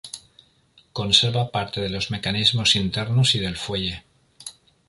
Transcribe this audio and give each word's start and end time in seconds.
Conserva 0.93 1.51
parte 1.51 1.79
de 1.79 1.91
los 1.91 2.09
mecanismos 2.09 2.75
internos 2.75 3.35
y 3.35 3.39
del 3.39 3.55
fuelle. 3.55 4.03